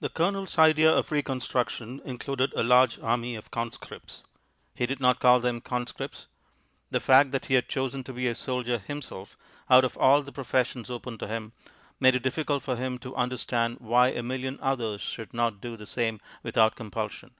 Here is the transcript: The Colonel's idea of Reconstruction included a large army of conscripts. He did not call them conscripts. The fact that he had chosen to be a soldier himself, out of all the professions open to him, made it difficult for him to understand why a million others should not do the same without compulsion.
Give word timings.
The 0.00 0.08
Colonel's 0.08 0.58
idea 0.58 0.92
of 0.92 1.12
Reconstruction 1.12 2.02
included 2.04 2.52
a 2.54 2.64
large 2.64 2.98
army 2.98 3.36
of 3.36 3.52
conscripts. 3.52 4.24
He 4.74 4.84
did 4.84 4.98
not 4.98 5.20
call 5.20 5.38
them 5.38 5.60
conscripts. 5.60 6.26
The 6.90 6.98
fact 6.98 7.30
that 7.30 7.44
he 7.46 7.54
had 7.54 7.68
chosen 7.68 8.02
to 8.02 8.12
be 8.12 8.26
a 8.26 8.34
soldier 8.34 8.78
himself, 8.78 9.36
out 9.70 9.84
of 9.84 9.96
all 9.96 10.22
the 10.22 10.32
professions 10.32 10.90
open 10.90 11.18
to 11.18 11.28
him, 11.28 11.52
made 12.00 12.16
it 12.16 12.24
difficult 12.24 12.64
for 12.64 12.74
him 12.74 12.98
to 12.98 13.14
understand 13.14 13.76
why 13.78 14.08
a 14.08 14.24
million 14.24 14.58
others 14.60 15.00
should 15.00 15.32
not 15.32 15.60
do 15.60 15.76
the 15.76 15.86
same 15.86 16.20
without 16.42 16.74
compulsion. 16.74 17.30